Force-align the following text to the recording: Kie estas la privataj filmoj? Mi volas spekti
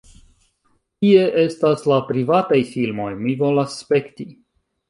Kie 1.03 1.25
estas 1.41 1.85
la 1.93 2.01
privataj 2.09 2.59
filmoj? 2.73 3.09
Mi 3.23 3.37
volas 3.45 3.77
spekti 3.83 4.31